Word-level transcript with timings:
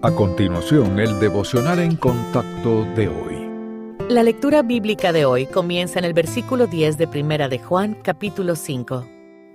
A 0.00 0.12
continuación, 0.12 1.00
el 1.00 1.18
devocional 1.18 1.80
en 1.80 1.96
contacto 1.96 2.84
de 2.94 3.08
hoy. 3.08 4.08
La 4.08 4.22
lectura 4.22 4.62
bíblica 4.62 5.12
de 5.12 5.24
hoy 5.24 5.46
comienza 5.46 5.98
en 5.98 6.04
el 6.04 6.12
versículo 6.12 6.68
10 6.68 6.98
de 6.98 7.08
Primera 7.08 7.48
de 7.48 7.58
Juan, 7.58 7.98
capítulo 8.04 8.54
5. 8.54 9.04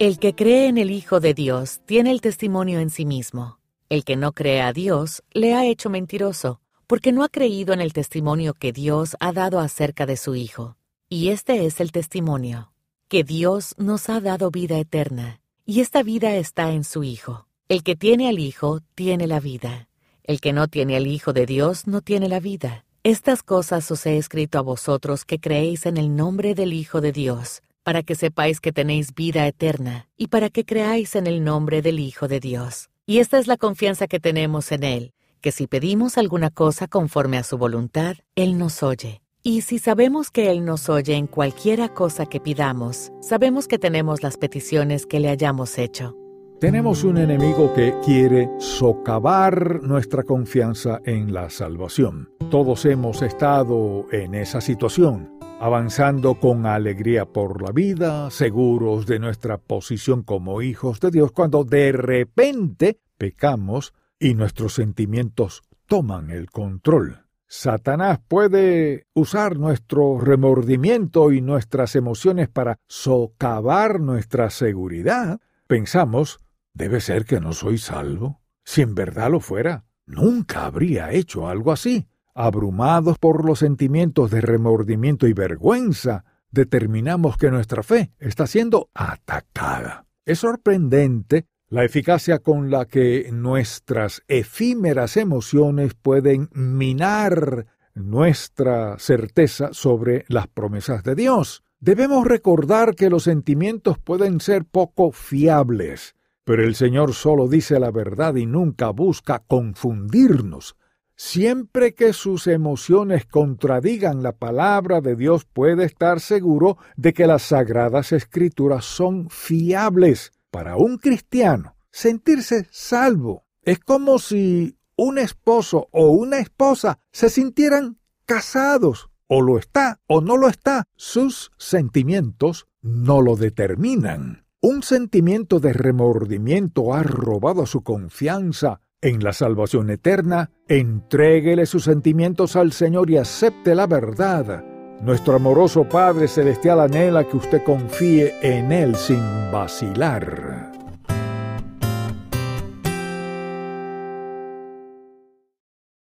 El 0.00 0.18
que 0.18 0.34
cree 0.34 0.66
en 0.66 0.78
el 0.78 0.90
Hijo 0.90 1.20
de 1.20 1.32
Dios 1.32 1.80
tiene 1.86 2.10
el 2.10 2.20
testimonio 2.20 2.80
en 2.80 2.90
sí 2.90 3.06
mismo. 3.06 3.60
El 3.88 4.04
que 4.04 4.16
no 4.16 4.32
cree 4.32 4.62
a 4.62 4.72
Dios 4.72 5.22
le 5.30 5.54
ha 5.54 5.64
hecho 5.64 5.90
mentiroso, 5.90 6.60
porque 6.88 7.12
no 7.12 7.22
ha 7.22 7.28
creído 7.28 7.72
en 7.72 7.80
el 7.80 7.92
testimonio 7.92 8.52
que 8.52 8.72
Dios 8.72 9.16
ha 9.20 9.32
dado 9.32 9.60
acerca 9.60 10.06
de 10.06 10.16
su 10.16 10.34
Hijo. 10.34 10.76
Y 11.08 11.28
este 11.28 11.66
es 11.66 11.78
el 11.78 11.92
testimonio, 11.92 12.72
que 13.06 13.22
Dios 13.22 13.76
nos 13.78 14.08
ha 14.08 14.20
dado 14.20 14.50
vida 14.50 14.76
eterna, 14.76 15.40
y 15.64 15.82
esta 15.82 16.02
vida 16.02 16.34
está 16.34 16.72
en 16.72 16.82
su 16.82 17.04
Hijo. 17.04 17.46
El 17.68 17.84
que 17.84 17.94
tiene 17.94 18.28
al 18.28 18.40
Hijo 18.40 18.80
tiene 18.96 19.28
la 19.28 19.38
vida. 19.38 19.86
El 20.24 20.40
que 20.40 20.52
no 20.52 20.68
tiene 20.68 20.96
al 20.96 21.06
Hijo 21.06 21.32
de 21.32 21.46
Dios 21.46 21.86
no 21.86 22.00
tiene 22.00 22.28
la 22.28 22.38
vida. 22.38 22.84
Estas 23.02 23.42
cosas 23.42 23.90
os 23.90 24.06
he 24.06 24.16
escrito 24.18 24.58
a 24.58 24.62
vosotros 24.62 25.24
que 25.24 25.40
creéis 25.40 25.86
en 25.86 25.96
el 25.96 26.14
nombre 26.14 26.54
del 26.54 26.72
Hijo 26.72 27.00
de 27.00 27.10
Dios, 27.10 27.62
para 27.82 28.04
que 28.04 28.14
sepáis 28.14 28.60
que 28.60 28.70
tenéis 28.70 29.14
vida 29.14 29.46
eterna, 29.48 30.08
y 30.16 30.28
para 30.28 30.50
que 30.50 30.64
creáis 30.64 31.16
en 31.16 31.26
el 31.26 31.42
nombre 31.42 31.82
del 31.82 31.98
Hijo 31.98 32.28
de 32.28 32.38
Dios. 32.38 32.90
Y 33.04 33.18
esta 33.18 33.40
es 33.40 33.48
la 33.48 33.56
confianza 33.56 34.06
que 34.06 34.20
tenemos 34.20 34.70
en 34.70 34.84
Él, 34.84 35.12
que 35.40 35.50
si 35.50 35.66
pedimos 35.66 36.16
alguna 36.16 36.50
cosa 36.50 36.86
conforme 36.86 37.38
a 37.38 37.42
su 37.42 37.58
voluntad, 37.58 38.14
Él 38.36 38.56
nos 38.58 38.84
oye. 38.84 39.20
Y 39.42 39.62
si 39.62 39.80
sabemos 39.80 40.30
que 40.30 40.52
Él 40.52 40.64
nos 40.64 40.88
oye 40.88 41.16
en 41.16 41.26
cualquiera 41.26 41.88
cosa 41.88 42.26
que 42.26 42.38
pidamos, 42.38 43.10
sabemos 43.20 43.66
que 43.66 43.80
tenemos 43.80 44.22
las 44.22 44.36
peticiones 44.36 45.04
que 45.04 45.18
le 45.18 45.30
hayamos 45.30 45.78
hecho. 45.78 46.21
Tenemos 46.62 47.02
un 47.02 47.18
enemigo 47.18 47.74
que 47.74 47.92
quiere 48.04 48.48
socavar 48.60 49.82
nuestra 49.82 50.22
confianza 50.22 51.00
en 51.04 51.32
la 51.32 51.50
salvación. 51.50 52.30
Todos 52.52 52.84
hemos 52.84 53.20
estado 53.22 54.06
en 54.12 54.36
esa 54.36 54.60
situación, 54.60 55.28
avanzando 55.58 56.38
con 56.38 56.64
alegría 56.66 57.24
por 57.24 57.60
la 57.60 57.72
vida, 57.72 58.30
seguros 58.30 59.06
de 59.06 59.18
nuestra 59.18 59.58
posición 59.58 60.22
como 60.22 60.62
hijos 60.62 61.00
de 61.00 61.10
Dios, 61.10 61.32
cuando 61.32 61.64
de 61.64 61.90
repente 61.90 63.00
pecamos 63.18 63.92
y 64.20 64.34
nuestros 64.34 64.74
sentimientos 64.74 65.62
toman 65.88 66.30
el 66.30 66.48
control. 66.48 67.24
Satanás 67.48 68.20
puede 68.28 69.08
usar 69.14 69.58
nuestro 69.58 70.20
remordimiento 70.20 71.32
y 71.32 71.40
nuestras 71.40 71.96
emociones 71.96 72.48
para 72.48 72.78
socavar 72.86 73.98
nuestra 73.98 74.48
seguridad. 74.48 75.40
Pensamos 75.66 76.38
Debe 76.74 77.00
ser 77.00 77.24
que 77.24 77.40
no 77.40 77.52
soy 77.52 77.78
salvo. 77.78 78.40
Si 78.64 78.80
en 78.82 78.94
verdad 78.94 79.30
lo 79.30 79.40
fuera, 79.40 79.84
nunca 80.06 80.64
habría 80.64 81.12
hecho 81.12 81.48
algo 81.48 81.72
así. 81.72 82.08
Abrumados 82.34 83.18
por 83.18 83.44
los 83.44 83.58
sentimientos 83.58 84.30
de 84.30 84.40
remordimiento 84.40 85.26
y 85.26 85.34
vergüenza, 85.34 86.24
determinamos 86.50 87.36
que 87.36 87.50
nuestra 87.50 87.82
fe 87.82 88.12
está 88.18 88.46
siendo 88.46 88.90
atacada. 88.94 90.06
Es 90.24 90.38
sorprendente 90.38 91.46
la 91.68 91.84
eficacia 91.84 92.38
con 92.38 92.70
la 92.70 92.86
que 92.86 93.28
nuestras 93.32 94.22
efímeras 94.28 95.16
emociones 95.16 95.94
pueden 95.94 96.48
minar 96.52 97.66
nuestra 97.94 98.98
certeza 98.98 99.70
sobre 99.72 100.24
las 100.28 100.48
promesas 100.48 101.02
de 101.02 101.14
Dios. 101.14 101.64
Debemos 101.80 102.26
recordar 102.26 102.94
que 102.94 103.10
los 103.10 103.24
sentimientos 103.24 103.98
pueden 103.98 104.40
ser 104.40 104.64
poco 104.64 105.12
fiables 105.12 106.14
pero 106.44 106.64
el 106.64 106.74
Señor 106.74 107.14
solo 107.14 107.48
dice 107.48 107.78
la 107.78 107.90
verdad 107.90 108.34
y 108.34 108.46
nunca 108.46 108.90
busca 108.90 109.40
confundirnos. 109.46 110.76
Siempre 111.14 111.94
que 111.94 112.12
sus 112.12 112.46
emociones 112.46 113.26
contradigan 113.26 114.22
la 114.22 114.32
palabra 114.32 115.00
de 115.00 115.14
Dios, 115.14 115.44
puede 115.44 115.84
estar 115.84 116.20
seguro 116.20 116.78
de 116.96 117.12
que 117.12 117.26
las 117.26 117.42
sagradas 117.42 118.12
escrituras 118.12 118.84
son 118.84 119.28
fiables. 119.30 120.32
Para 120.50 120.76
un 120.76 120.98
cristiano, 120.98 121.76
sentirse 121.90 122.66
salvo 122.70 123.44
es 123.62 123.78
como 123.78 124.18
si 124.18 124.76
un 124.96 125.18
esposo 125.18 125.88
o 125.92 126.08
una 126.08 126.38
esposa 126.38 126.98
se 127.12 127.30
sintieran 127.30 127.98
casados. 128.26 129.08
O 129.28 129.40
lo 129.40 129.58
está 129.58 130.00
o 130.06 130.20
no 130.20 130.36
lo 130.36 130.48
está. 130.48 130.84
Sus 130.94 131.52
sentimientos 131.56 132.66
no 132.82 133.22
lo 133.22 133.36
determinan. 133.36 134.41
Un 134.64 134.84
sentimiento 134.84 135.58
de 135.58 135.72
remordimiento 135.72 136.94
ha 136.94 137.02
robado 137.02 137.66
su 137.66 137.82
confianza 137.82 138.80
en 139.00 139.24
la 139.24 139.32
salvación 139.32 139.90
eterna. 139.90 140.52
Entréguele 140.68 141.66
sus 141.66 141.82
sentimientos 141.82 142.54
al 142.54 142.70
Señor 142.70 143.10
y 143.10 143.16
acepte 143.16 143.74
la 143.74 143.88
verdad. 143.88 144.64
Nuestro 145.02 145.34
amoroso 145.34 145.88
Padre 145.88 146.28
Celestial 146.28 146.78
anhela 146.78 147.24
que 147.24 147.38
usted 147.38 147.64
confíe 147.64 148.34
en 148.40 148.70
Él 148.70 148.94
sin 148.94 149.18
vacilar. 149.50 150.71